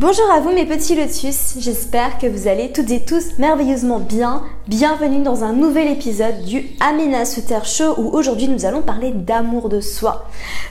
[0.00, 4.44] Bonjour à vous mes petits lotus, j'espère que vous allez toutes et tous merveilleusement bien.
[4.66, 9.68] Bienvenue dans un nouvel épisode du Amina Suter Show où aujourd'hui nous allons parler d'amour
[9.68, 10.24] de soi.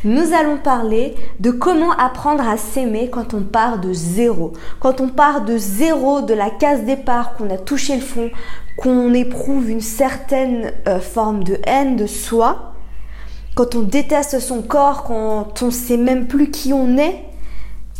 [0.04, 4.54] Nous allons parler de comment apprendre à s'aimer quand on part de zéro.
[4.80, 8.32] Quand on part de zéro de la case départ, qu'on a touché le fond,
[8.78, 12.74] qu'on éprouve une certaine euh, forme de haine de soi,
[13.54, 17.29] quand on déteste son corps, quand on sait même plus qui on est,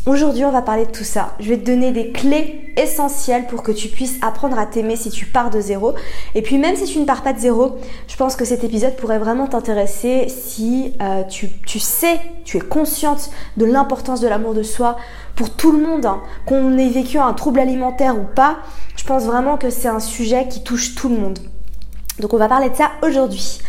[0.06, 1.36] Aujourd'hui, on va parler de tout ça.
[1.40, 5.10] Je vais te donner des clés essentielles pour que tu puisses apprendre à t'aimer si
[5.10, 5.94] tu pars de zéro.
[6.36, 8.96] Et puis même si tu ne pars pas de zéro, je pense que cet épisode
[8.96, 14.64] pourrait vraiment t'intéresser si euh, tu, sais, tu es consciente de l'importance de l'amour de
[14.64, 14.96] soi
[15.36, 16.22] pour tout le monde, hein.
[16.46, 18.60] qu'on ait vécu un trouble alimentaire ou pas.
[18.96, 21.40] Je pense vraiment que c'est un sujet qui touche tout le monde.
[22.20, 23.60] Donc on va parler de ça aujourd'hui.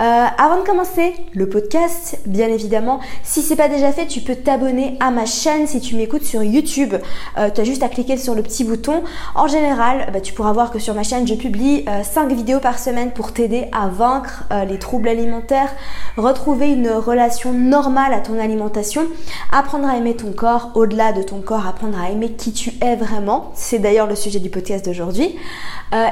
[0.00, 4.36] Euh, avant de commencer le podcast, bien évidemment, si c'est pas déjà fait, tu peux
[4.36, 6.94] t'abonner à ma chaîne si tu m'écoutes sur YouTube.
[7.36, 9.02] Euh, tu as juste à cliquer sur le petit bouton.
[9.34, 12.60] En général, bah, tu pourras voir que sur ma chaîne, je publie 5 euh, vidéos
[12.60, 15.70] par semaine pour t'aider à vaincre les troubles alimentaires,
[16.16, 19.02] retrouver une relation normale à ton alimentation,
[19.52, 22.96] apprendre à aimer ton corps au-delà de ton corps, apprendre à aimer qui tu es
[22.96, 23.52] vraiment.
[23.54, 25.36] C'est d'ailleurs le sujet du podcast d'aujourd'hui.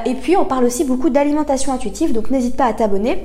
[0.05, 3.23] et puis, on parle aussi beaucoup d'alimentation intuitive, donc n'hésite pas à t'abonner.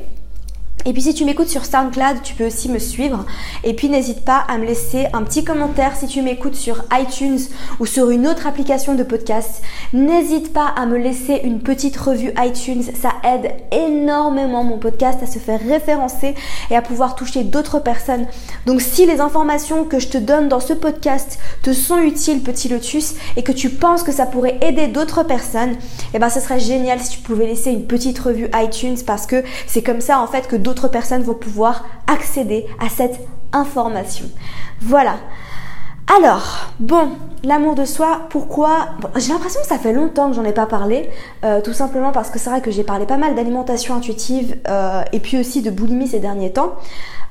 [0.84, 3.24] Et puis si tu m'écoutes sur SoundCloud, tu peux aussi me suivre.
[3.64, 7.38] Et puis n'hésite pas à me laisser un petit commentaire si tu m'écoutes sur iTunes
[7.78, 9.62] ou sur une autre application de podcast.
[9.92, 12.82] N'hésite pas à me laisser une petite revue iTunes.
[13.00, 16.34] Ça aide énormément mon podcast à se faire référencer
[16.70, 18.26] et à pouvoir toucher d'autres personnes.
[18.66, 22.68] Donc si les informations que je te donne dans ce podcast te sont utiles, petit
[22.68, 25.76] lotus, et que tu penses que ça pourrait aider d'autres personnes,
[26.14, 29.44] eh ben ce serait génial si tu pouvais laisser une petite revue iTunes parce que
[29.66, 33.20] c'est comme ça en fait que d'autres personnes vont pouvoir accéder à cette
[33.52, 34.26] information.
[34.80, 35.16] Voilà.
[36.16, 37.10] Alors, bon,
[37.44, 38.88] l'amour de soi, pourquoi?
[39.16, 41.08] J'ai l'impression que ça fait longtemps que j'en ai pas parlé,
[41.44, 45.02] euh, tout simplement parce que c'est vrai que j'ai parlé pas mal d'alimentation intuitive euh,
[45.12, 46.74] et puis aussi de boulimie ces derniers temps.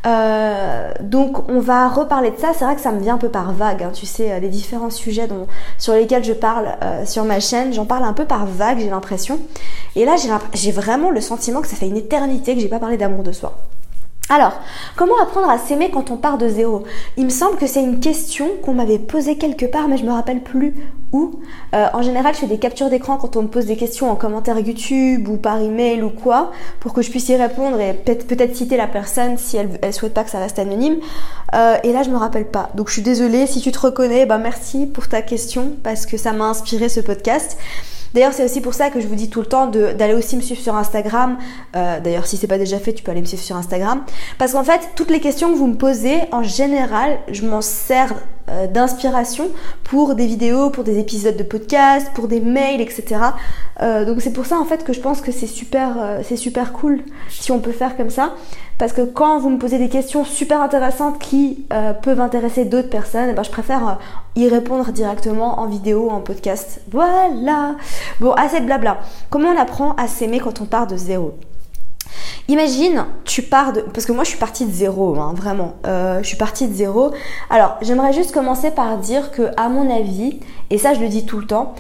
[0.06, 2.52] Euh, donc on va reparler de ça.
[2.58, 3.84] C'est vrai que ça me vient un peu par vague.
[3.84, 3.92] Hein.
[3.94, 5.48] tu sais, les différents sujets dont,
[5.78, 6.76] sur lesquels je parle
[7.06, 9.40] sur ma chaîne, j'en parle un peu par vague, j'ai l'impression.
[9.96, 10.16] Et là,
[10.54, 13.32] j'ai vraiment le sentiment que ça fait une éternité que j'ai pas parlé d'amour de
[13.32, 13.58] soi.
[14.34, 14.54] Alors,
[14.96, 16.86] comment apprendre à s'aimer quand on part de zéro?
[17.18, 20.12] Il me semble que c'est une question qu'on m'avait posée quelque part, mais je me
[20.14, 20.74] rappelle plus
[21.12, 21.42] où.
[21.74, 24.16] Euh, en général, je fais des captures d'écran quand on me pose des questions en
[24.16, 28.56] commentaire YouTube ou par email ou quoi, pour que je puisse y répondre et peut-être
[28.56, 30.96] citer la personne si elle, souhaite pas que ça reste anonyme.
[31.54, 32.70] Euh, et là, je me rappelle pas.
[32.74, 33.48] Donc, je suis désolée.
[33.48, 37.02] Si tu te reconnais, bah merci pour ta question parce que ça m'a inspiré ce
[37.02, 37.58] podcast.
[38.14, 40.42] D'ailleurs, c'est aussi pour ça que je vous dis tout le temps d'aller aussi me
[40.42, 41.38] suivre sur Instagram.
[41.76, 44.04] Euh, d'ailleurs, si c'est pas déjà fait, tu peux aller me suivre sur Instagram.
[44.38, 48.14] Parce qu'en fait, toutes les questions que vous me posez, en général, je m'en sers
[48.50, 49.50] euh, d'inspiration
[49.84, 53.22] pour des vidéos, pour des épisodes de podcast, pour des mails, etc.
[53.82, 56.74] Euh, donc c'est pour ça en fait que je pense que c'est super, c'est super
[56.74, 58.34] cool si on peut faire comme ça.
[58.78, 61.68] Parce que quand vous me posez des questions super intéressantes qui
[62.02, 64.00] peuvent intéresser d'autres personnes, eh ben, je préfère
[64.36, 66.82] y répondre directement en vidéo, en podcast.
[66.92, 67.76] Voilà.
[68.20, 68.98] Bon, assez de blabla.
[69.30, 71.38] Comment on apprend à s'aimer quand on part de zéro?
[72.48, 73.82] Imagine, tu pars de...
[73.82, 75.76] Parce que moi, je suis partie de zéro, hein, vraiment.
[75.86, 77.12] Euh, je suis partie de zéro.
[77.50, 80.40] Alors, j'aimerais juste commencer par dire que, à mon avis,
[80.70, 81.76] et ça, je le dis tout le temps,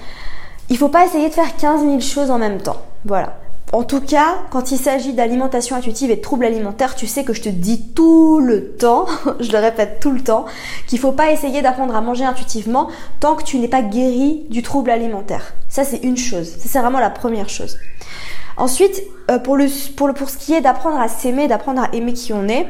[0.69, 2.77] il faut pas essayer de faire 15 000 choses en même temps.
[3.05, 3.37] Voilà.
[3.73, 7.33] En tout cas, quand il s'agit d'alimentation intuitive et de troubles alimentaires, tu sais que
[7.33, 9.05] je te dis tout le temps,
[9.39, 10.45] je le répète tout le temps,
[10.87, 12.89] qu'il faut pas essayer d'apprendre à manger intuitivement
[13.21, 15.53] tant que tu n'es pas guéri du trouble alimentaire.
[15.69, 16.49] Ça, c'est une chose.
[16.49, 17.77] Ça, c'est vraiment la première chose.
[18.61, 19.65] Ensuite, euh, pour, le,
[19.95, 22.67] pour, pour ce qui est d'apprendre à s'aimer, d'apprendre à aimer qui on est,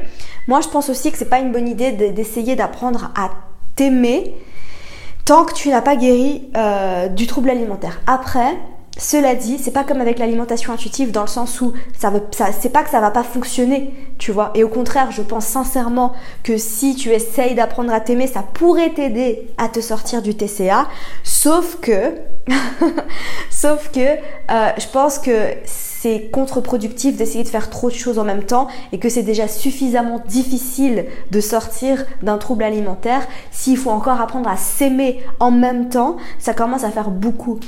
[0.47, 3.31] moi, je pense aussi que c'est pas une bonne idée d'essayer d'apprendre à
[3.75, 4.33] t'aimer
[5.25, 7.99] tant que tu n'as pas guéri euh, du trouble alimentaire.
[8.07, 8.57] Après,
[8.97, 12.47] cela dit, c'est pas comme avec l'alimentation intuitive dans le sens où ça veut, ça,
[12.51, 14.51] c'est pas que ça va pas fonctionner, tu vois.
[14.53, 16.11] Et au contraire, je pense sincèrement
[16.43, 20.87] que si tu essayes d'apprendre à t'aimer, ça pourrait t'aider à te sortir du TCA.
[21.23, 22.15] Sauf que,
[23.49, 28.25] sauf que, euh, je pense que c'est contre-productif d'essayer de faire trop de choses en
[28.25, 33.25] même temps et que c'est déjà suffisamment difficile de sortir d'un trouble alimentaire.
[33.51, 37.59] S'il faut encore apprendre à s'aimer en même temps, ça commence à faire beaucoup.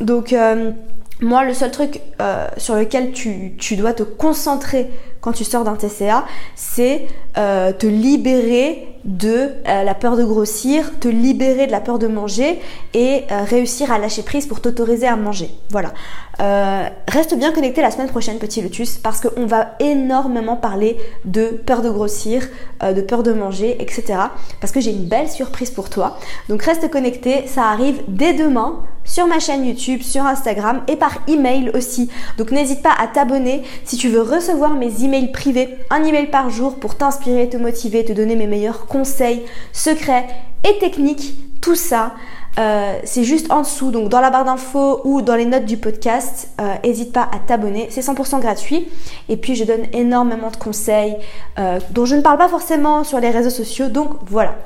[0.00, 0.72] Donc euh,
[1.20, 4.90] moi, le seul truc euh, sur lequel tu, dois te concentrer
[5.20, 7.06] quand tu sors d'un TCA, c'est
[7.36, 12.60] euh, te libérer de la peur de grossir, te libérer de la peur de manger
[12.92, 15.48] et réussir à lâcher prise pour t'autoriser à manger.
[15.70, 15.92] Voilà.
[16.38, 21.82] Reste bien connecté la semaine prochaine, petit lotus, parce qu'on va énormément parler de peur
[21.82, 22.46] de grossir,
[22.82, 24.18] de peur de manger, etc.
[24.60, 26.18] Parce que j'ai une belle surprise pour toi.
[26.48, 31.18] Donc reste connecté, ça arrive dès demain sur ma chaîne YouTube, sur Instagram et par
[31.28, 32.10] email aussi.
[32.38, 36.50] Donc n'hésite pas à t'abonner si tu veux recevoir mes emails privé, un email par
[36.50, 39.42] jour pour t'inspirer, te motiver, te donner mes meilleurs conseils,
[39.72, 40.26] secrets
[40.68, 41.34] et techniques.
[41.60, 42.14] Tout ça,
[42.58, 45.76] euh, c'est juste en dessous, donc dans la barre d'infos ou dans les notes du
[45.76, 46.48] podcast.
[46.84, 48.88] N'hésite euh, pas à t'abonner, c'est 100% gratuit.
[49.28, 51.16] Et puis je donne énormément de conseils
[51.58, 53.88] euh, dont je ne parle pas forcément sur les réseaux sociaux.
[53.88, 54.56] Donc voilà.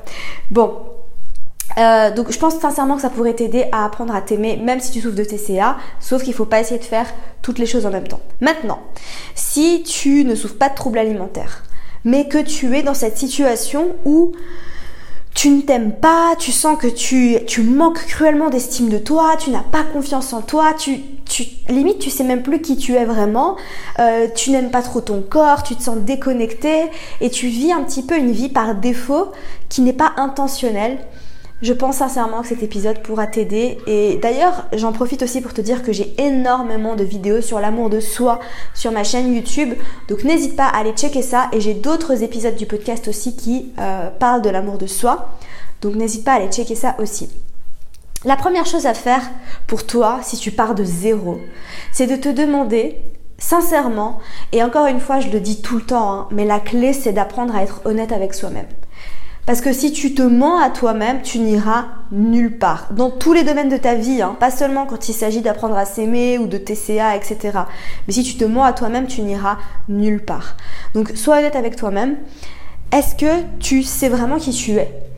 [0.51, 0.77] Bon,
[2.15, 5.01] donc je pense sincèrement que ça pourrait t'aider à apprendre à t'aimer même si tu
[5.01, 7.07] souffres de TCA, sauf qu'il ne faut pas essayer de faire
[7.41, 8.19] toutes les choses en même temps.
[8.41, 8.79] Maintenant,
[9.35, 11.63] si tu ne souffres pas de troubles alimentaires,
[12.03, 14.33] mais que tu es dans cette situation où
[15.33, 19.49] tu ne t'aimes pas, tu sens que tu, tu manques cruellement d'estime de toi, tu
[19.49, 23.05] n'as pas confiance en toi, tu, tu, limite tu sais même plus qui tu es
[23.05, 23.55] vraiment,
[23.99, 26.83] euh, tu n'aimes pas trop ton corps, tu te sens déconnecté
[27.21, 29.31] et tu vis un petit peu une vie par défaut
[29.69, 30.99] qui n'est pas intentionnelle
[31.61, 35.61] je pense sincèrement que cet épisode pourra t'aider et d'ailleurs j'en profite aussi pour te
[35.61, 38.39] dire que j'ai énormément de vidéos sur l'amour de soi
[38.73, 39.73] sur ma chaîne YouTube
[40.07, 43.71] donc n'hésite pas à aller checker ça et j'ai d'autres épisodes du podcast aussi qui
[43.79, 45.29] euh, parlent de l'amour de soi
[45.81, 47.29] donc n'hésite pas à aller checker ça aussi.
[48.23, 49.23] La première chose à faire
[49.65, 51.39] pour toi si tu pars de zéro
[51.91, 52.97] c'est de te demander
[53.37, 54.19] sincèrement
[54.51, 57.13] et encore une fois je le dis tout le temps hein, mais la clé c'est
[57.13, 58.67] d'apprendre à être honnête avec soi-même.
[59.45, 62.93] Parce que si tu te mens à toi-même, tu n'iras nulle part.
[62.93, 64.35] Dans tous les domaines de ta vie, hein.
[64.39, 67.59] pas seulement quand il s'agit d'apprendre à s'aimer ou de TCA, etc.
[68.07, 69.57] Mais si tu te mens à toi-même, tu n'iras
[69.89, 70.55] nulle part.
[70.93, 72.17] Donc sois honnête avec toi-même.
[72.91, 75.10] Est-ce que tu sais vraiment qui tu es?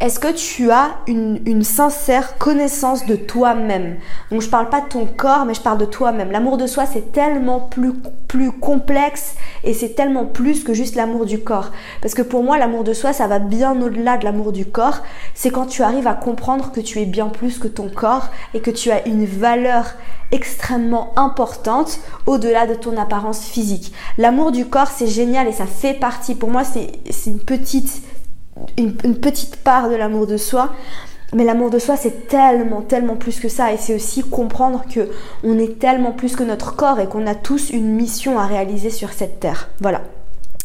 [0.00, 3.96] Est-ce que tu as une, sincère connaissance de toi-même?
[4.30, 6.30] Donc je parle pas de ton corps, mais je parle de toi-même.
[6.30, 7.92] L'amour de soi, c'est tellement plus,
[8.26, 11.70] plus complexe et c'est tellement plus que juste l'amour du corps.
[12.00, 15.02] Parce que pour moi, l'amour de soi, ça va bien au-delà de l'amour du corps.
[15.34, 18.60] C'est quand tu arrives à comprendre que tu es bien plus que ton corps et
[18.60, 19.84] que tu as une valeur
[20.32, 23.92] extrêmement importante au-delà de ton apparence physique.
[24.16, 26.34] L'amour du corps, c'est génial et ça fait partie.
[26.34, 28.02] Pour moi, c'est une petite
[28.76, 30.72] une, petite part de l'amour de soi.
[31.32, 33.72] Mais l'amour de soi, c'est tellement, tellement plus que ça.
[33.72, 35.10] Et c'est aussi comprendre que
[35.44, 38.90] on est tellement plus que notre corps et qu'on a tous une mission à réaliser
[38.90, 39.68] sur cette terre.
[39.80, 40.02] Voilà.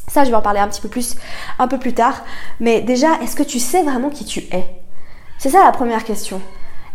[0.08, 1.16] Ça, je vais en parler un petit peu plus,
[1.60, 2.24] un peu plus tard.
[2.60, 4.66] Mais déjà, est-ce que tu sais vraiment qui tu es?
[5.38, 6.42] C'est ça la première question.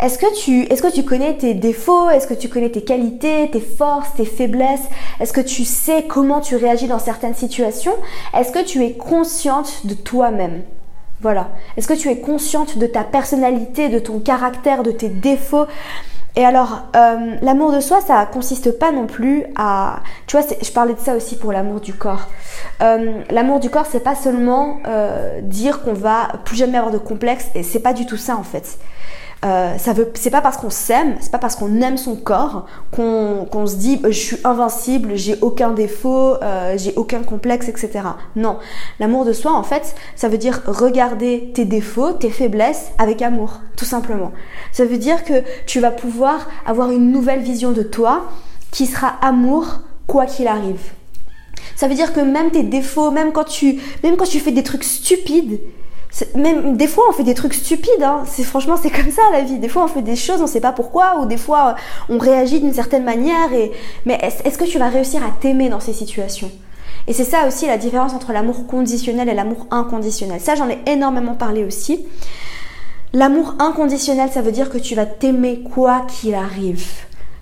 [0.00, 2.08] Est-ce que, est-ce que tu connais tes défauts?
[2.08, 4.88] Est-ce que tu connais tes qualités, tes forces, tes faiblesses?
[5.20, 7.94] Est-ce que tu sais comment tu réagis dans certaines situations?
[8.32, 10.62] Est-ce que tu es consciente de toi-même?
[11.22, 11.50] Voilà.
[11.76, 15.66] Est-ce que tu es consciente de ta personnalité, de ton caractère, de tes défauts?
[16.36, 20.00] Et alors, euh, l'amour de soi, ça consiste pas non plus à...
[20.26, 22.28] Tu vois, je parlais de ça aussi pour l'amour du corps.
[22.82, 26.98] Euh, l'amour du corps, c'est pas seulement euh, dire qu'on va plus jamais avoir de
[26.98, 28.78] complexe, et c'est pas du tout ça en fait.
[29.42, 32.66] Euh, ça veut, c'est pas parce qu'on s'aime, c'est pas parce qu'on aime son corps
[32.90, 38.00] qu'on se dit je suis invincible, j'ai aucun défaut, euh, j'ai aucun complexe, etc.
[38.36, 38.58] Non,
[38.98, 43.60] l'amour de soi en fait, ça veut dire regarder tes défauts, tes faiblesses avec amour,
[43.76, 44.32] tout simplement.
[44.72, 48.24] Ça veut dire que tu vas pouvoir avoir une nouvelle vision de toi
[48.70, 50.92] qui sera amour quoi qu'il arrive.
[51.76, 54.62] Ça veut dire que même tes défauts, même quand tu, même quand tu fais des
[54.62, 55.60] trucs stupides,
[56.34, 58.24] même des fois on fait des trucs stupides hein.
[58.26, 59.58] c'est franchement c'est comme ça la vie.
[59.58, 61.76] Des fois on fait des choses on sait pas pourquoi ou des fois
[62.08, 63.70] on réagit d'une certaine manière et
[64.06, 66.50] mais est-ce que tu vas réussir à t'aimer dans ces situations?
[67.06, 70.40] Et c'est ça aussi la différence entre l'amour conditionnel et l'amour inconditionnel.
[70.40, 72.04] Ça j'en ai énormément parlé aussi.
[73.12, 76.86] L'amour inconditionnel ça veut dire que tu vas t'aimer quoi qu'il arrive.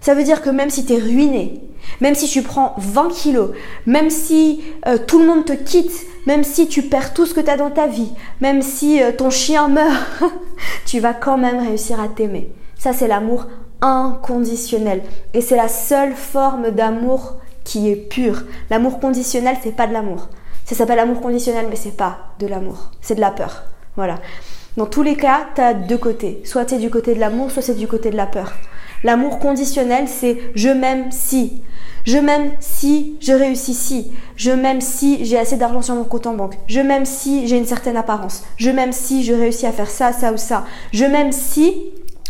[0.01, 1.63] Ça veut dire que même si tu es ruiné
[2.01, 3.51] même si tu prends 20 kilos
[3.87, 7.41] même si euh, tout le monde te quitte même si tu perds tout ce que
[7.41, 10.23] tu as dans ta vie, même si euh, ton chien meurt,
[10.85, 12.53] tu vas quand même réussir à t'aimer.
[12.77, 13.47] Ça, c'est l'amour
[13.81, 15.03] inconditionnel.
[15.33, 18.43] Et c'est la seule forme d'amour qui est pure.
[18.69, 20.29] L'amour conditionnel, c'est pas de l'amour.
[20.67, 22.91] Ça s'appelle amour conditionnel, mais c'est pas de l'amour.
[23.01, 23.63] C'est de la peur.
[23.97, 24.17] Voilà.
[24.77, 26.43] Dans tous les cas, tu as deux côtés.
[26.45, 28.53] Soit tu es du côté de l'amour, soit c'est du côté de la peur.
[29.05, 31.63] L'amour conditionnel, c'est je m'aime si.
[32.05, 34.13] Je m'aime si je réussis si.
[34.37, 36.55] Je m'aime si j'ai assez d'argent sur mon compte en banque.
[36.67, 38.45] Je m'aime si j'ai une certaine apparence.
[38.57, 40.65] Je m'aime si je réussis à faire ça, ça ou ça.
[40.93, 41.75] Je m'aime si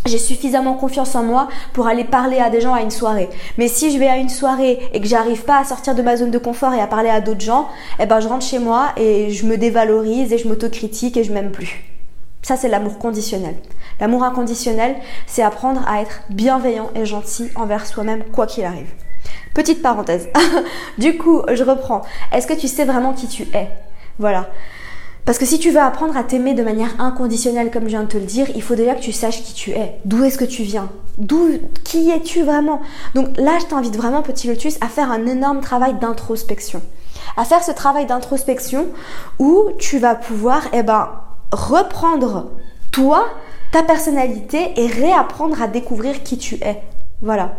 [0.07, 3.29] j'ai suffisamment confiance en moi pour aller parler à des gens à une soirée.
[3.57, 6.17] Mais si je vais à une soirée et que j'arrive pas à sortir de ma
[6.17, 7.69] zone de confort et à parler à d'autres gens,
[8.01, 11.33] eh ben je rentre chez moi et je me dévalorise et je m'autocritique et je
[11.33, 11.85] m'aime plus.
[12.43, 13.55] Ça c'est l'amour conditionnel.
[14.01, 18.93] L'amour inconditionnel, c'est apprendre à être bienveillant et gentil envers soi-même quoi qu'il arrive.
[19.55, 20.29] Petite parenthèse.
[20.99, 22.03] du coup, je reprends.
[22.33, 23.69] Est-ce que tu sais vraiment qui tu es?
[24.19, 24.49] Voilà.
[25.29, 28.09] Parce que si tu veux apprendre à t'aimer de manière inconditionnelle, comme je viens de
[28.09, 30.47] te le dire, il faut déjà que tu saches qui tu es, d'où est-ce que
[30.47, 30.89] tu viens,
[31.19, 31.51] d'où,
[31.85, 32.81] qui es-tu vraiment?
[33.15, 36.81] Donc là, je t'invite vraiment, petit lotus, à faire un énorme travail d'introspection,
[37.37, 38.87] à faire ce travail d'introspection
[39.39, 41.11] où tu vas pouvoir, eh ben,
[41.53, 42.51] reprendre
[42.91, 43.27] toi,
[43.73, 46.83] ta personnalité et réapprendre à découvrir qui tu es.
[47.23, 47.57] Voilà.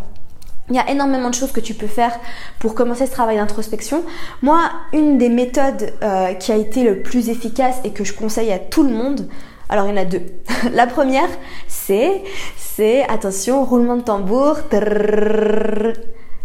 [0.70, 2.18] Il y a énormément de choses que tu peux faire
[2.60, 4.04] pour commencer ce travail d'introspection.
[4.44, 4.60] Moi,
[4.94, 8.60] une des méthodes euh, qui a été le plus efficace et que je conseille à
[8.60, 9.28] tout le monde,
[9.68, 10.22] alors il y en a deux.
[10.74, 11.30] La première,
[11.68, 12.22] c'est,
[12.56, 14.58] c'est, attention, roulement de tambour.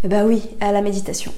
[0.05, 1.33] Bah oui, à la méditation.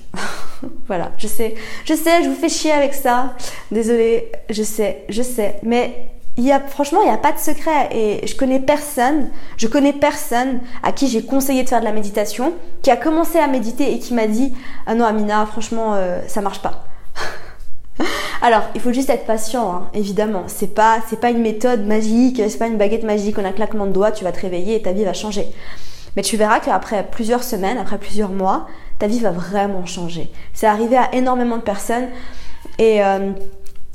[0.87, 1.55] voilà, je sais,
[1.85, 3.35] je sais, je vous fais chier avec ça.
[3.71, 7.39] Désolée, je sais, je sais, mais il y a, franchement, il n'y a pas de
[7.39, 7.89] secret.
[7.93, 11.93] Et je connais personne, je connais personne à qui j'ai conseillé de faire de la
[11.93, 12.53] méditation,
[12.83, 14.53] qui a commencé à méditer et qui m'a dit
[14.87, 16.85] Ah non, Amina, franchement, euh, ça marche pas.
[18.43, 20.45] Alors, il faut juste être patient, hein, évidemment.
[20.47, 23.53] C'est pas, c'est pas une méthode magique, c'est pas une baguette magique, on a un
[23.53, 25.47] claquement de doigts, tu vas te réveiller et ta vie va changer.
[26.17, 28.67] Mais tu verras qu'après plusieurs semaines, après plusieurs mois,
[28.99, 30.31] ta vie va vraiment changer.
[30.53, 32.09] C'est arrivé à énormément de personnes
[32.79, 33.33] et euh,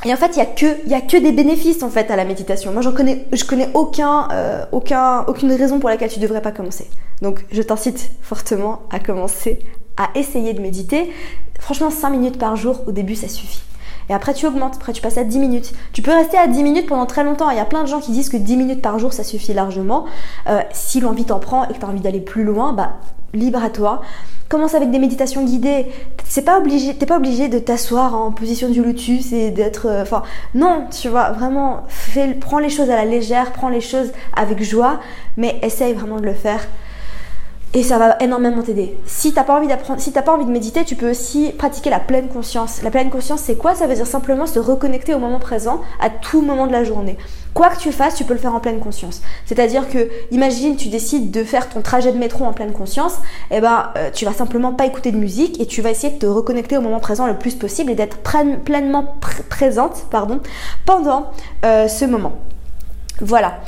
[0.03, 2.71] et en fait, il y a que des bénéfices en fait à la méditation.
[2.71, 6.51] Moi, j'en connais je connais aucun euh, aucun aucune raison pour laquelle tu devrais pas
[6.51, 6.89] commencer.
[7.21, 9.59] Donc, je t'incite fortement à commencer
[9.97, 11.11] à essayer de méditer.
[11.59, 13.61] Franchement, 5 minutes par jour au début, ça suffit.
[14.09, 14.75] Et après, tu augmentes.
[14.75, 15.73] Après, tu passes à 10 minutes.
[15.93, 17.49] Tu peux rester à 10 minutes pendant très longtemps.
[17.51, 19.53] Il y a plein de gens qui disent que 10 minutes par jour, ça suffit
[19.53, 20.05] largement.
[20.47, 22.97] Euh, si l'envie t'en prend et que tu as envie d'aller plus loin, bah,
[23.33, 24.01] libre à toi.
[24.49, 25.87] Commence avec des méditations guidées.
[26.25, 30.01] C'est pas obligé, t'es pas obligé de t'asseoir en position du lotus et d'être, euh,
[30.01, 30.23] enfin,
[30.55, 31.83] non, tu vois, vraiment,
[32.41, 34.99] prends les choses à la légère, prends les choses avec joie,
[35.37, 36.67] mais essaye vraiment de le faire
[37.73, 38.97] et ça va énormément t'aider.
[39.05, 41.89] Si t'as pas envie d'apprendre, si t'as pas envie de méditer, tu peux aussi pratiquer
[41.89, 42.81] la pleine conscience.
[42.83, 43.75] La pleine conscience, c'est quoi?
[43.75, 47.17] Ça veut dire simplement se reconnecter au moment présent à tout moment de la journée.
[47.53, 49.21] Quoi que tu fasses, tu peux le faire en pleine conscience.
[49.45, 53.15] C'est-à-dire que, imagine, tu décides de faire ton trajet de métro en pleine conscience,
[53.49, 56.13] et eh ben, euh, tu vas simplement pas écouter de musique et tu vas essayer
[56.13, 58.19] de te reconnecter au moment présent le plus possible et d'être
[58.63, 59.15] pleinement
[59.49, 60.39] présente, pardon,
[60.85, 61.31] pendant
[61.65, 62.37] euh, ce moment.
[63.19, 63.59] Voilà.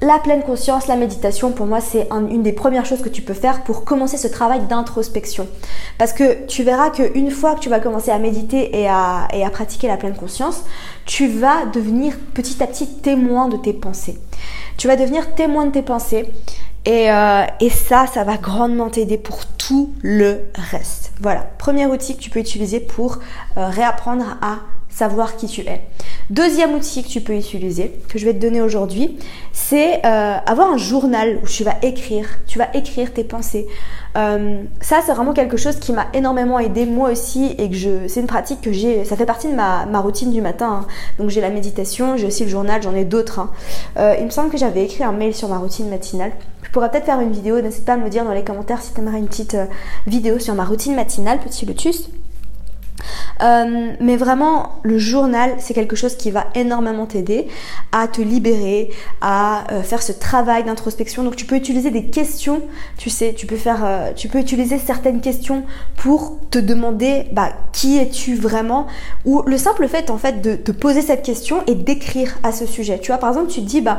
[0.00, 3.34] La pleine conscience, la méditation, pour moi, c'est une des premières choses que tu peux
[3.34, 5.48] faire pour commencer ce travail d'introspection.
[5.98, 9.88] Parce que tu verras qu'une fois que tu vas commencer à méditer et à, pratiquer
[9.88, 10.62] la pleine conscience,
[11.04, 14.18] tu vas devenir petit à petit témoin de tes pensées.
[14.76, 16.26] Tu vas devenir témoin de tes pensées.
[16.84, 21.10] Et, euh, ça, ça va grandement t'aider pour tout le reste.
[21.20, 23.18] Voilà, premier outil que tu peux utiliser pour
[23.56, 25.80] euh, réapprendre à savoir qui tu es.
[26.30, 29.16] Deuxième outil que tu peux utiliser, que je vais te donner aujourd'hui,
[29.54, 33.66] c'est euh, avoir un journal où tu vas écrire, tu vas écrire tes pensées.
[34.14, 38.08] Euh, ça, c'est vraiment quelque chose qui m'a énormément aidé moi aussi et que je,
[38.08, 40.82] c'est une pratique que j'ai, ça fait partie de ma, routine du matin.
[40.82, 40.86] Hein.
[41.18, 43.38] Donc j'ai la méditation, j'ai aussi le journal, j'en ai d'autres.
[43.38, 43.50] Hein.
[43.96, 46.32] Euh, il me semble que j'avais écrit un mail sur ma routine matinale.
[46.62, 48.92] Je pourrais peut-être faire une vidéo, n'hésite pas à me dire dans les commentaires si
[48.92, 49.56] tu aimerais une petite
[50.06, 52.10] vidéo sur ma routine matinale, petit lotus.
[53.42, 57.46] Euh, mais vraiment, le journal, c'est quelque chose qui va énormément t'aider
[57.92, 58.90] à te libérer,
[59.20, 61.22] à euh, faire ce travail d'introspection.
[61.22, 62.62] Donc tu peux utiliser des questions,
[62.96, 65.64] tu sais, tu peux faire, euh, tu peux utiliser certaines questions
[65.96, 68.86] pour te demander, bah, qui es-tu vraiment
[69.24, 72.66] Ou le simple fait, en fait, de te poser cette question et d'écrire à ce
[72.66, 72.98] sujet.
[72.98, 73.98] Tu vois, par exemple, tu te dis, bah,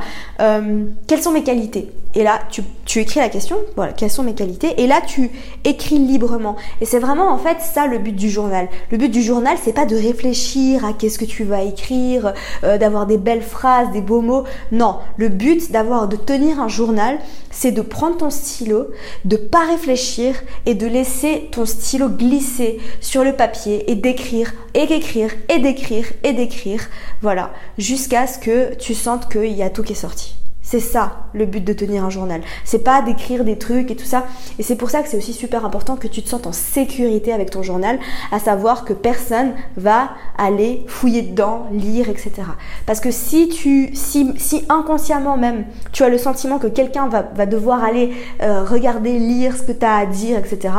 [1.07, 1.91] quelles sont mes qualités?
[2.15, 5.29] Et là, tu, tu écris la question, voilà, quelles sont mes qualités Et là, tu
[5.63, 6.55] écris librement.
[6.81, 8.67] Et c'est vraiment, en fait, ça le but du journal.
[8.91, 12.79] Le but du journal, c'est pas de réfléchir à qu'est-ce que tu vas écrire, euh,
[12.79, 14.43] d'avoir des belles phrases, des beaux mots.
[14.71, 17.19] Non, le but d'avoir de tenir un journal,
[17.51, 18.87] c'est de prendre ton stylo,
[19.25, 20.33] de pas réfléchir
[20.65, 26.05] et de laisser ton stylo glisser sur le papier et d'écrire et d'écrire et d'écrire
[26.23, 26.81] et d'écrire.
[27.21, 30.35] Voilà, jusqu'à ce que tu sentes qu'il y a tout qui est sorti.
[30.69, 32.41] C'est ça le but de tenir un journal.
[32.63, 34.27] C'est pas d'écrire des trucs et tout ça.
[34.59, 37.33] Et c'est pour ça que c'est aussi super important que tu te sentes en sécurité
[37.33, 37.97] avec ton journal,
[38.31, 42.43] à savoir que personne va aller fouiller dedans, lire, etc.
[42.85, 47.23] Parce que si tu, si, si inconsciemment même, tu as le sentiment que quelqu'un va,
[47.23, 48.11] va, devoir aller
[48.43, 50.69] euh, regarder, lire ce que tu as à dire, etc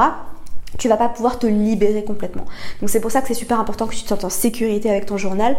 [0.79, 2.45] tu vas pas pouvoir te libérer complètement.
[2.81, 5.07] Donc c'est pour ça que c'est super important que tu te sentes en sécurité avec
[5.07, 5.57] ton journal.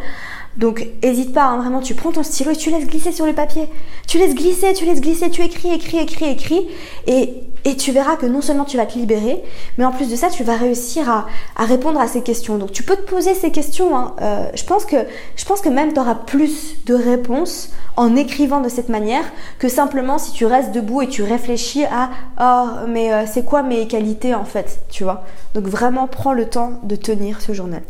[0.58, 3.34] Donc hésite pas, hein, vraiment, tu prends ton stylo et tu laisses glisser sur le
[3.34, 3.68] papier.
[4.08, 6.68] Tu laisses glisser, tu laisses glisser, tu écris, écris, écris, écris.
[7.08, 7.34] Et,
[7.66, 9.44] et tu verras que non seulement tu vas te libérer,
[9.78, 11.28] mais en plus de ça, tu vas réussir à,
[11.64, 12.58] répondre à ces questions.
[12.58, 13.96] Donc tu peux te poser ces questions.
[13.96, 14.16] Hein.
[14.22, 14.98] Euh, je, pense que,
[15.36, 19.24] je pense que même tu auras plus de réponses en écrivant de cette manière
[19.60, 23.64] que simplement si tu restes debout et tu réfléchis à oh mais euh, c'est quoi
[23.64, 25.24] mes qualités en fait, tu vois?
[25.54, 27.84] Donc vraiment prends le temps de tenir ce journal.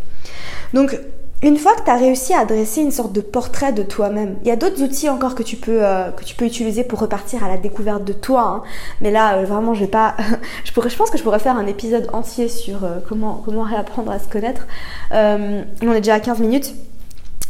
[0.74, 1.00] Donc
[1.44, 4.48] une fois que tu as réussi à dresser une sorte de portrait de toi-même, il
[4.48, 8.04] y a d'autres outils encore que tu peux euh, utiliser pour repartir à la découverte
[8.04, 8.42] de toi.
[8.42, 8.64] Hein.
[9.02, 10.16] Mais là, euh, vraiment, je vais pas.
[10.66, 14.28] je pense que je pourrais faire un épisode entier sur comment comment réapprendre à se
[14.28, 14.68] connaître.
[15.12, 16.74] on est déjà à 15 minutes.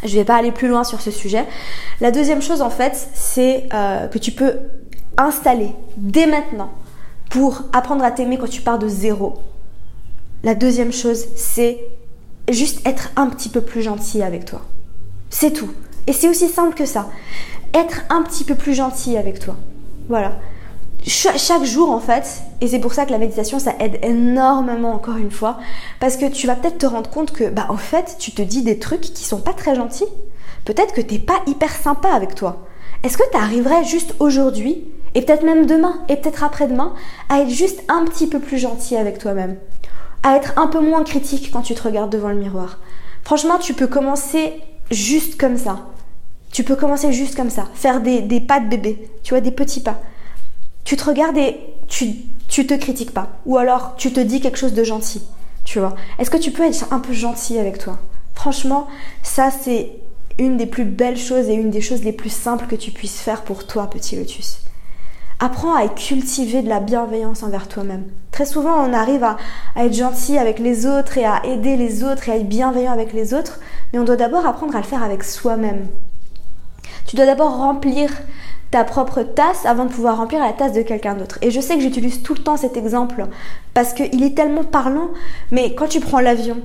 [0.03, 1.45] Je vais pas aller plus loin sur ce sujet.
[1.99, 4.53] La deuxième chose en fait, c'est euh, que tu peux
[5.17, 6.71] installer dès maintenant
[7.29, 9.35] pour apprendre à t'aimer quand tu pars de zéro.
[10.43, 11.79] La deuxième chose, c'est
[12.49, 14.61] juste être un petit peu plus gentil avec toi.
[15.29, 15.71] C'est tout.
[16.07, 17.09] Et c'est aussi simple que ça.
[17.73, 19.55] Être un petit peu plus gentil avec toi.
[20.09, 20.33] Voilà
[21.07, 25.17] chaque jour en fait, et c'est pour ça que la méditation ça aide énormément encore
[25.17, 25.57] une fois,
[25.99, 28.61] parce que tu vas peut-être te rendre compte que bah en fait tu te dis
[28.61, 30.05] des trucs qui sont pas très gentils.
[30.63, 32.67] Peut-être que t'es pas hyper sympa avec toi.
[33.03, 36.93] Est-ce que tu arriverais juste aujourd'hui, et peut-être même demain, et peut-être après-demain,
[37.29, 39.57] à être juste un petit peu plus gentil avec toi-même?
[40.23, 42.77] À être un peu moins critique quand tu te regardes devant le miroir
[43.23, 44.53] Franchement, tu peux commencer
[44.89, 45.87] juste comme ça.
[46.51, 49.81] Tu peux commencer juste comme ça, faire des, pas de bébé, tu vois, des petits
[49.81, 50.01] pas
[50.83, 52.15] tu te regardes et tu,
[52.47, 53.29] tu te critiques pas.
[53.45, 55.21] Ou alors tu te dis quelque chose de gentil.
[55.63, 55.95] Tu vois.
[56.19, 57.99] Est-ce que tu peux être un peu gentil avec toi?
[58.33, 58.87] Franchement,
[59.23, 59.91] ça c'est
[60.39, 63.19] une des plus belles choses et une des choses les plus simples que tu puisses
[63.19, 64.59] faire pour toi, petit lotus.
[65.43, 68.03] Apprends à cultiver de la bienveillance envers toi-même.
[68.31, 69.37] Très souvent, on arrive à,
[69.75, 73.11] être gentil avec les autres et à aider les autres et à être bienveillant avec
[73.11, 73.59] les autres,
[73.91, 75.87] mais on doit d'abord apprendre à le faire avec soi-même.
[77.07, 78.11] Tu dois d'abord remplir
[78.69, 81.39] ta propre tasse avant de pouvoir remplir la tasse de quelqu'un d'autre.
[81.41, 83.25] Et je sais que j'utilise tout le temps cet exemple
[83.73, 85.09] parce qu'il est tellement parlant,
[85.49, 86.57] mais quand tu prends l'avion,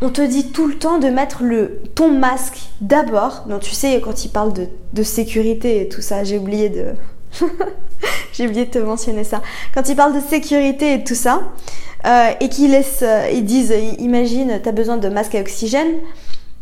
[0.00, 3.44] on te dit tout le temps de mettre le, ton masque d'abord.
[3.50, 6.94] Donc tu sais, quand il parle de, sécurité et tout ça, j'ai oublié de...
[8.32, 9.42] j'ai oublié de te mentionner ça.
[9.74, 11.42] Quand il parle de sécurité et tout ça,
[12.06, 15.88] euh, et qu'ils laissent, euh, ils disent, imagine, tu as besoin de masque à oxygène,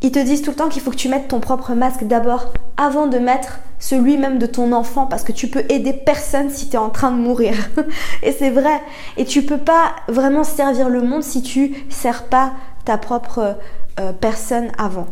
[0.02, 2.52] ils te disent tout le temps qu'il faut que tu mettes ton propre masque d'abord
[2.76, 6.68] avant de mettre celui même de ton enfant parce que tu peux aider personne si
[6.68, 7.54] tu es en train de mourir.
[8.22, 8.80] et c'est vrai.
[9.16, 12.52] Et tu peux pas vraiment servir le monde si tu sers pas
[12.84, 13.56] ta propre
[13.98, 15.06] euh, personne avant.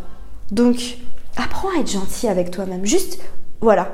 [0.50, 0.98] Donc,
[1.36, 2.84] apprends à être gentil avec toi-même.
[2.84, 3.18] Juste,
[3.60, 3.92] voilà.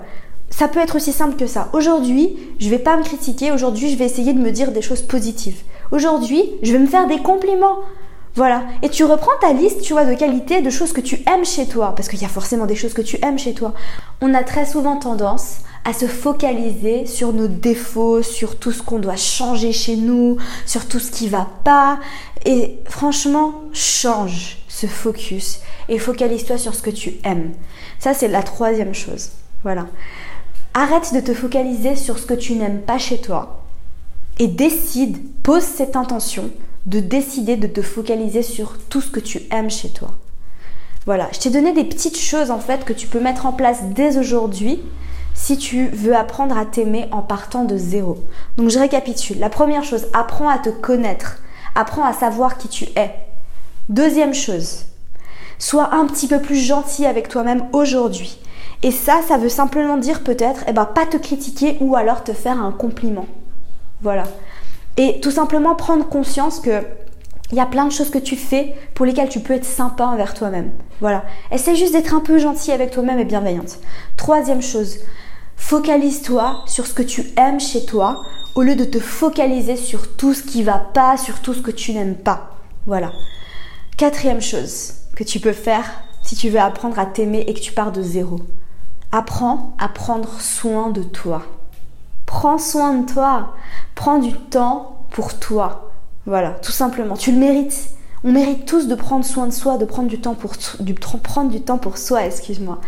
[0.51, 1.69] Ça peut être aussi simple que ça.
[1.73, 3.53] Aujourd'hui, je vais pas me critiquer.
[3.53, 5.63] Aujourd'hui, je vais essayer de me dire des choses positives.
[5.91, 7.79] Aujourd'hui, je vais me faire des compliments.
[8.35, 8.65] Voilà.
[8.83, 11.67] Et tu reprends ta liste, tu vois, de qualités, de choses que tu aimes chez
[11.67, 13.75] toi, parce qu'il y a forcément des choses que tu aimes chez toi.
[14.21, 18.99] On a très souvent tendance à se focaliser sur nos défauts, sur tout ce qu'on
[18.99, 20.37] doit changer chez nous,
[20.67, 21.99] sur tout ce qui va pas.
[22.45, 27.53] Et franchement, change ce focus et focalise-toi sur ce que tu aimes.
[27.99, 29.31] Ça, c'est la troisième chose.
[29.63, 29.87] Voilà.
[30.73, 33.65] Arrête de te focaliser sur ce que tu n'aimes pas chez toi
[34.39, 36.51] et décide, pose cette intention
[36.87, 40.13] de décider de te focaliser sur tout ce que tu aimes chez toi.
[41.07, 43.81] Voilà, je t'ai donné des petites choses en fait que tu peux mettre en place
[43.95, 44.81] dès aujourd'hui
[45.35, 48.19] si tu veux apprendre à t'aimer en partant de zéro.
[48.57, 49.41] Donc je récapitule.
[49.41, 51.39] La première chose, apprends à te connaître,
[51.75, 53.15] apprends à savoir qui tu es.
[53.89, 54.85] Deuxième chose,
[55.59, 58.39] sois un petit peu plus gentil avec toi-même aujourd'hui.
[58.83, 62.33] Et ça, ça veut simplement dire peut-être, eh ben, pas te critiquer ou alors te
[62.33, 63.27] faire un compliment.
[64.01, 64.25] Voilà.
[64.97, 66.83] Et tout simplement prendre conscience que
[67.53, 70.05] il y a plein de choses que tu fais pour lesquelles tu peux être sympa
[70.05, 70.71] envers toi-même.
[71.01, 71.25] Voilà.
[71.51, 73.81] Essaie juste d'être un peu gentil avec toi-même et bienveillante.
[74.17, 74.99] Troisième chose,
[75.57, 78.23] focalise-toi sur ce que tu aimes chez toi
[78.55, 81.71] au lieu de te focaliser sur tout ce qui va pas, sur tout ce que
[81.71, 82.57] tu n'aimes pas.
[82.87, 83.13] Voilà.
[83.97, 85.85] Quatrième chose que tu peux faire
[86.23, 88.39] si tu veux apprendre à t'aimer et que tu pars de zéro.
[89.13, 91.43] Apprends à prendre soin de toi.
[92.27, 93.55] Prends soin de toi.
[93.95, 95.91] Prends du temps pour toi.
[96.27, 97.17] Voilà, tout simplement.
[97.17, 97.91] Tu le mérites.
[98.23, 100.53] On mérite tous de prendre soin de soi, de prendre du temps pour,
[101.23, 102.79] prendre du temps pour soi, excuse-moi.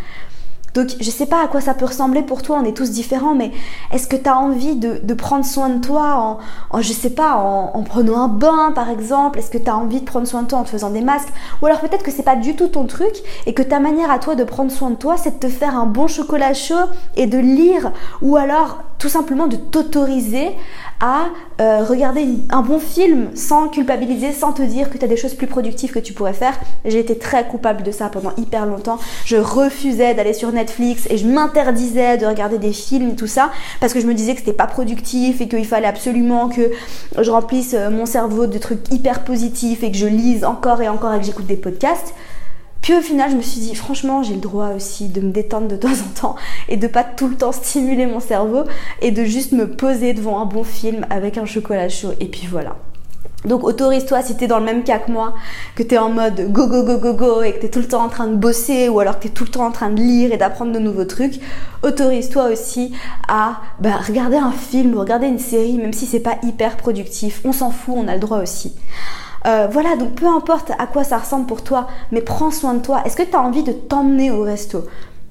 [0.75, 3.35] Donc je sais pas à quoi ça peut ressembler pour toi, on est tous différents,
[3.35, 3.53] mais
[3.93, 7.83] est-ce que tu as envie de, prendre soin de toi en, je sais pas, en,
[7.83, 9.39] prenant un bain par exemple?
[9.39, 11.33] Est-ce que tu as envie de prendre soin de toi en te faisant des masques?
[11.61, 13.15] Ou alors peut-être que c'est pas du tout ton truc
[13.47, 15.77] et que ta manière à toi de prendre soin de toi, c'est de te faire
[15.77, 16.75] un bon chocolat chaud
[17.17, 17.93] et de lire?
[18.23, 20.53] Ou alors tout simplement de t'autoriser
[21.01, 21.25] à
[21.61, 25.35] euh, regarder un bon film sans culpabiliser, sans te dire que tu as des choses
[25.35, 26.55] plus productives que tu pourrais faire.
[26.85, 29.01] J'ai été très coupable de ça pendant hyper longtemps.
[29.25, 33.51] Je refusais d'aller sur Netflix et je m'interdisais de regarder des films et tout ça
[33.81, 36.71] parce que je me disais que c'était pas productif et qu'il fallait absolument que
[37.21, 40.89] je remplisse euh, mon cerveau de trucs hyper positifs et que je lise encore et
[40.89, 42.15] encore et que j'écoute des podcasts.
[42.83, 45.69] Puis au final, je me suis dit, franchement, j'ai le droit aussi de me détendre
[45.69, 46.37] de temps en temps
[46.69, 48.65] et de pas tout le temps stimuler mon cerveau
[49.01, 52.13] et de juste me poser devant un bon film avec un chocolat chaud.
[52.19, 52.77] Et puis voilà.
[53.45, 55.35] Donc autorise-toi si tu es dans le même cas que moi,
[55.75, 57.81] que tu es en mode go go go go go et que tu es tout
[57.81, 59.73] le temps en train de bosser ou alors que tu es tout le temps en
[59.73, 61.41] train de lire et d'apprendre de nouveaux trucs,
[61.83, 62.93] autorise-toi aussi
[63.29, 67.41] à bah, regarder un film, regarder une série, même si c'est pas hyper productif.
[67.45, 68.75] On s'en fout, on a le droit aussi.
[69.47, 72.83] Euh, voilà, donc peu importe à quoi ça ressemble pour toi, mais prends soin de
[72.83, 73.03] toi.
[73.05, 74.85] Est-ce que tu as envie de t'emmener au resto?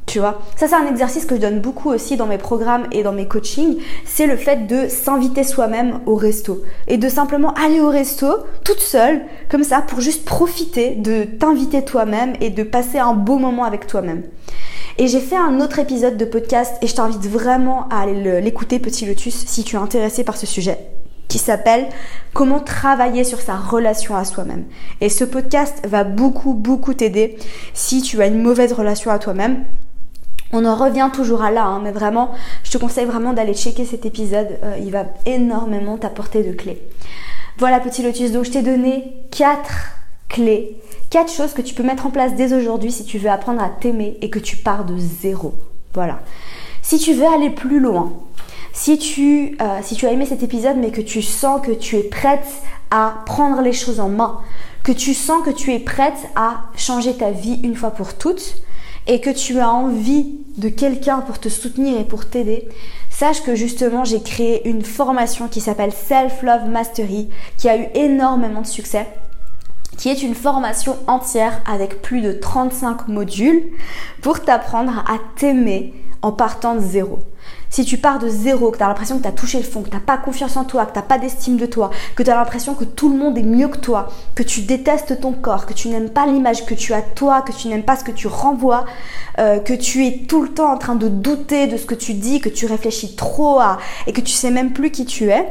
[0.08, 3.02] Tu vois, ça c'est un exercice que je donne beaucoup aussi dans mes programmes et
[3.02, 7.80] dans mes coachings, c'est le fait de s'inviter soi-même au resto et de simplement aller
[7.80, 8.28] au resto
[8.66, 13.38] toute seule comme ça pour juste profiter de t'inviter toi-même et de passer un beau
[13.38, 14.24] moment avec toi-même.
[14.98, 18.80] Et j'ai fait un autre épisode de podcast et je t'invite vraiment à aller l'écouter
[18.80, 20.91] Petit Lotus si tu es intéressé par ce sujet
[21.32, 21.88] qui s'appelle
[22.34, 24.66] Comment travailler sur sa relation à soi-même.
[25.00, 27.38] Et ce podcast va beaucoup, beaucoup t'aider
[27.74, 29.64] si tu as une mauvaise relation à toi-même.
[30.52, 32.32] On en revient toujours à là, hein, mais vraiment,
[32.64, 34.60] je te conseille vraiment d'aller checker cet épisode.
[34.64, 36.82] Euh, il va énormément t'apporter de clés.
[37.58, 38.34] Voilà, petit lotus.
[38.34, 39.96] Donc, je t'ai donné quatre
[40.28, 40.78] clés,
[41.10, 43.70] quatre choses que tu peux mettre en place dès aujourd'hui si tu veux apprendre à
[43.70, 45.54] t'aimer et que tu pars de zéro.
[45.94, 46.20] Voilà.
[46.82, 48.12] Si tu veux aller plus loin,
[48.74, 51.98] si tu, euh, si tu as aimé cet épisode mais que tu sens que tu
[51.98, 52.46] es prête
[52.90, 54.40] à prendre les choses en main,
[54.84, 58.56] que tu sens que tu es prête à changer ta vie une fois pour toutes
[59.08, 62.68] et que tu as envie de quelqu'un pour te soutenir et pour t'aider,
[63.10, 67.88] sache que justement j'ai créé une formation qui s'appelle Self Love Mastery qui a eu
[67.96, 69.08] énormément de succès
[69.98, 73.64] qui est une formation entière avec plus de 35 modules
[74.22, 77.20] pour t'apprendre à t'aimer en partant de zéro.
[77.72, 79.82] Si tu pars de zéro, que tu as l'impression que tu as touché le fond,
[79.82, 82.22] que tu n'as pas confiance en toi, que tu n'as pas d'estime de toi, que
[82.22, 85.32] tu as l'impression que tout le monde est mieux que toi, que tu détestes ton
[85.32, 88.04] corps, que tu n'aimes pas l'image que tu as toi, que tu n'aimes pas ce
[88.04, 88.84] que tu renvoies,
[89.40, 92.14] euh, que tu es tout le temps en train de douter de ce que tu
[92.14, 95.48] dis, que tu réfléchis trop à et que tu sais même plus qui tu es,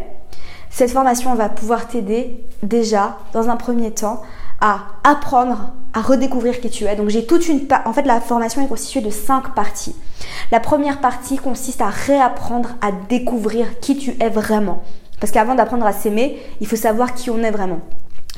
[0.68, 4.20] cette formation va pouvoir t'aider déjà, dans un premier temps,
[4.60, 6.96] à apprendre à redécouvrir qui tu es.
[6.96, 9.96] Donc j'ai toute une en fait la formation est constituée de cinq parties.
[10.52, 14.82] La première partie consiste à réapprendre à découvrir qui tu es vraiment.
[15.20, 17.80] Parce qu'avant d'apprendre à s'aimer, il faut savoir qui on est vraiment.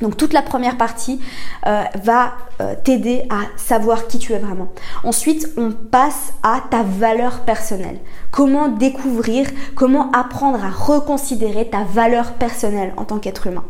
[0.02, 1.20] Donc toute la première partie
[1.66, 4.68] euh, va euh, t'aider à savoir qui tu es vraiment.
[5.04, 7.98] Ensuite, on passe à ta valeur personnelle.
[8.32, 13.64] Comment découvrir, comment apprendre à reconsidérer ta valeur personnelle en tant qu'être humain.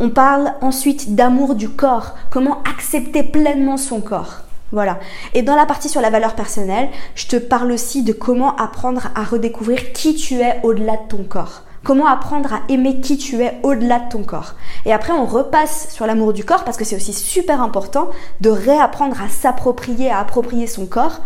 [0.00, 4.42] On parle ensuite d'amour du corps, comment accepter pleinement son corps.
[4.72, 4.98] Voilà.
[5.34, 9.08] Et dans la partie sur la valeur personnelle, je te parle aussi de comment apprendre
[9.14, 11.62] à redécouvrir qui tu es au-delà de ton corps.
[11.88, 14.56] Comment apprendre à aimer qui tu es au-delà de ton corps.
[14.84, 18.10] Et après, on repasse sur l'amour du corps parce que c'est aussi super important
[18.42, 21.22] de réapprendre à s'approprier, à approprier son corps.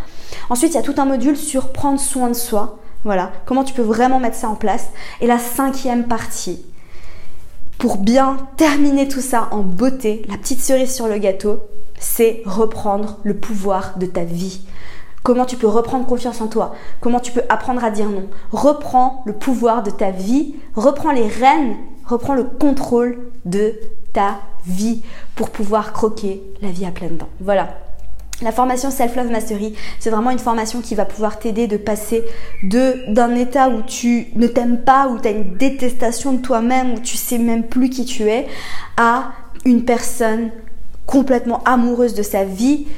[0.51, 2.79] Ensuite, il y a tout un module sur prendre soin de soi.
[3.03, 4.91] Voilà, comment tu peux vraiment mettre ça en place.
[5.21, 6.65] Et la cinquième partie,
[7.79, 11.59] pour bien terminer tout ça en beauté, la petite cerise sur le gâteau,
[11.99, 14.61] c'est reprendre le pouvoir de ta vie.
[15.23, 16.75] Comment tu peux reprendre confiance en toi?
[17.01, 18.29] Comment tu peux apprendre à dire non?
[18.51, 23.75] Reprends le pouvoir de ta vie, reprends les rênes, reprends le contrôle de
[24.13, 25.03] ta vie
[25.37, 27.29] pour pouvoir croquer la vie à pleines dents.
[27.41, 27.79] Voilà.
[28.41, 32.25] La formation Self Love Mastery, c'est vraiment une formation qui va pouvoir t'aider de passer
[32.65, 36.99] d'un état où tu ne t'aimes pas, où tu as une détestation de toi-même, où
[36.99, 38.49] tu sais même plus qui tu es,
[38.97, 39.31] à
[39.65, 40.51] une personne
[41.07, 42.89] complètement amoureuse de sa vie,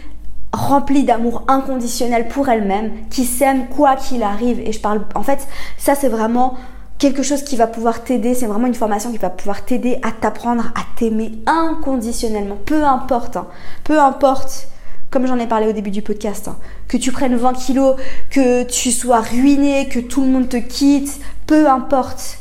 [0.55, 4.61] remplie d'amour inconditionnel pour elle-même, qui s'aime quoi qu'il arrive.
[4.61, 5.47] Et je parle, en fait,
[5.79, 6.55] ça c'est vraiment
[6.99, 10.11] quelque chose qui va pouvoir t'aider, c'est vraiment une formation qui va pouvoir t'aider à
[10.13, 13.47] t'apprendre à t'aimer inconditionnellement, peu importe, hein.
[13.83, 14.69] peu importe,
[15.11, 16.57] comme j'en ai parlé au début du podcast, hein.
[16.89, 17.97] que tu prennes 20 kilos,
[18.31, 22.39] que tu sois ruiné, que tout le monde te quitte, peu importe,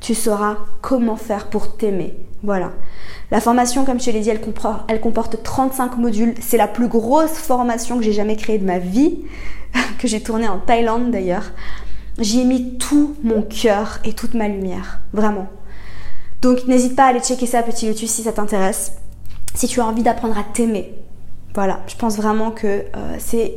[0.00, 2.16] tu sauras comment faire pour t'aimer.
[2.44, 2.72] Voilà.
[3.30, 6.34] La formation, comme je te l'ai dit, elle comporte, elle comporte 35 modules.
[6.40, 9.24] C'est la plus grosse formation que j'ai jamais créée de ma vie.
[9.98, 11.52] que j'ai tourné en Thaïlande d'ailleurs.
[12.18, 15.48] J'y ai mis tout mon cœur et toute ma lumière, vraiment.
[16.42, 18.92] Donc n'hésite pas à aller checker ça, petit lotus, si ça t'intéresse.
[19.54, 20.94] Si tu as envie d'apprendre à t'aimer.
[21.54, 23.54] Voilà, je pense vraiment que euh, c'est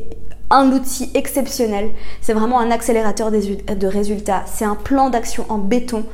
[0.49, 1.89] un outil exceptionnel.
[2.21, 4.43] C'est vraiment un accélérateur de résultats.
[4.47, 6.05] C'est un plan d'action en béton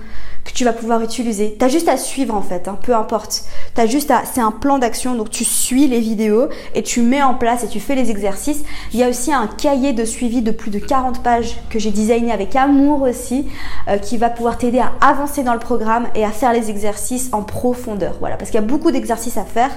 [0.44, 1.56] que tu vas pouvoir utiliser.
[1.58, 3.44] Tu as juste à suivre en fait, hein, peu importe.
[3.76, 7.22] T'as juste à c'est un plan d'action donc tu suis les vidéos et tu mets
[7.22, 8.64] en place et tu fais les exercices.
[8.94, 11.92] Il y a aussi un cahier de suivi de plus de 40 pages que j'ai
[11.92, 13.48] designé avec amour aussi
[13.88, 17.30] euh, qui va pouvoir t'aider à avancer dans le programme et à faire les exercices
[17.32, 18.16] en profondeur.
[18.20, 19.72] Voilà, parce qu'il y a beaucoup d'exercices à faire.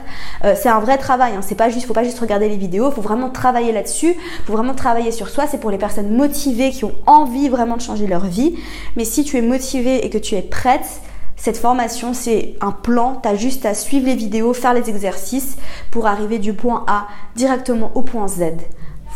[0.45, 1.41] Euh, c'est un vrai travail, hein.
[1.43, 4.15] c'est pas juste faut pas juste regarder les vidéos, faut vraiment travailler là-dessus,
[4.47, 7.83] faut vraiment travailler sur soi, c'est pour les personnes motivées qui ont envie vraiment de
[7.83, 8.57] changer leur vie.
[8.97, 11.03] Mais si tu es motivé et que tu es prête,
[11.37, 15.57] cette formation, c'est un plan, tu as juste à suivre les vidéos, faire les exercices
[15.91, 18.55] pour arriver du point A directement au point Z.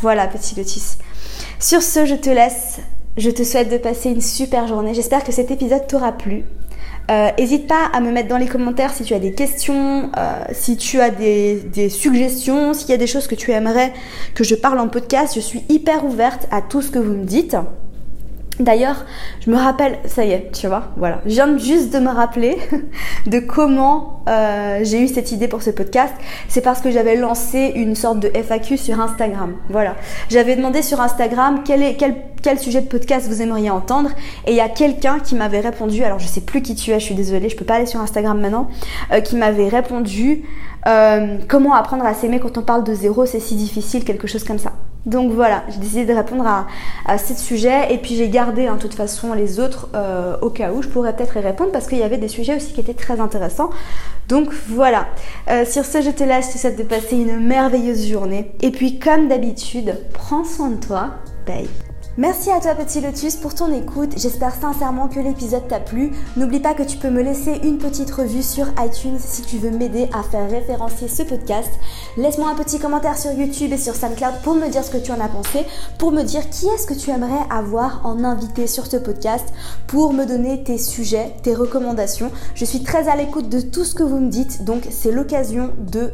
[0.03, 0.98] Voilà, petit Lotus.
[1.59, 2.81] Sur ce, je te laisse.
[3.16, 4.92] Je te souhaite de passer une super journée.
[4.94, 6.44] J'espère que cet épisode t'aura plu.
[7.38, 10.44] N'hésite euh, pas à me mettre dans les commentaires si tu as des questions, euh,
[10.53, 13.92] si tu as des, des suggestions, s'il y a des choses que tu aimerais
[14.35, 15.35] que je parle en podcast.
[15.35, 17.57] Je suis hyper ouverte à tout ce que vous me dites.
[18.58, 19.06] D'ailleurs,
[19.40, 22.58] je me rappelle, ça y est, tu vois, voilà, je viens juste de me rappeler
[23.26, 26.12] de comment euh, j'ai eu cette idée pour ce podcast.
[26.48, 29.54] C'est parce que j'avais lancé une sorte de FAQ sur Instagram.
[29.70, 29.96] Voilà,
[30.28, 34.10] j'avais demandé sur Instagram quel, sujet de podcast vous aimeriez entendre,
[34.46, 36.04] et il y a quelqu'un qui m'avait répondu.
[36.04, 38.00] Alors je sais plus qui tu es, je suis désolée, je peux pas aller sur
[38.00, 38.68] Instagram maintenant,
[39.12, 40.42] euh, qui m'avait répondu
[40.86, 44.44] euh, comment apprendre à s'aimer quand on parle de zéro, c'est si difficile, quelque chose
[44.44, 44.72] comme ça.
[45.06, 46.66] Donc voilà, j'ai décidé de répondre à,
[47.06, 50.50] à ce sujet et puis j'ai gardé en hein, toute façon les autres euh, au
[50.50, 50.82] cas où.
[50.82, 53.20] Je pourrais peut-être y répondre parce qu'il y avait des sujets aussi qui étaient très
[53.20, 53.70] intéressants.
[54.28, 55.06] Donc voilà,
[55.48, 58.52] euh, sur ce je te laisse, je te souhaite de passer une merveilleuse journée.
[58.60, 61.10] Et puis comme d'habitude, prends soin de toi,
[61.46, 61.68] bye
[62.20, 66.12] Merci à toi petit lotus pour ton écoute, j'espère sincèrement que l'épisode t'a plu.
[66.37, 69.70] N'oublie pas que tu peux me laisser une petite revue sur iTunes si tu veux
[69.70, 71.70] m'aider à faire référencier ce podcast.
[72.18, 75.12] Laisse-moi un petit commentaire sur YouTube et sur SoundCloud pour me dire ce que tu
[75.12, 75.61] en as pensé,
[75.96, 79.46] pour me dire qui est-ce que tu aimerais avoir en invité sur ce podcast,
[79.87, 82.30] pour me donner tes sujets, tes recommandations.
[82.54, 85.70] Je suis très à l'écoute de tout ce que vous me dites, donc c'est l'occasion
[85.78, 86.12] de,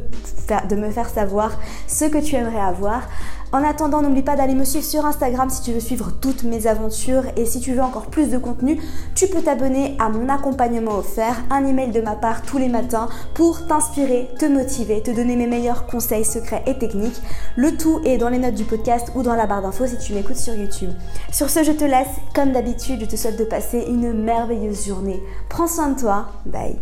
[0.69, 3.01] de me faire savoir ce que tu aimerais avoir.
[3.51, 6.67] En attendant, n'oublie pas d'aller me suivre sur Instagram si tu veux suivre toutes mes
[6.67, 8.79] aventures et si tu veux encore plus de contenu,
[9.15, 13.07] tu peux t'abonner à mon accompagnement offert, un email de ma part tous les matins
[13.33, 17.21] pour t'inspirer, te motiver, te donner mes meilleurs conseils secrets et techniques.
[17.55, 20.13] Le tout est dans les notes du podcast ou dans la barre d'infos si tu
[20.13, 20.91] m'écoutes sur YouTube.
[21.31, 22.07] Sur ce, je te laisse.
[22.35, 25.21] Comme d'habitude, je te souhaite de passer une merveilleuse journée.
[25.49, 26.27] Prends soin de toi.
[26.45, 26.77] Bye.